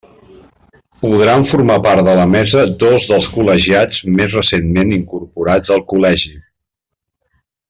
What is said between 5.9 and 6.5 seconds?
Col·legi.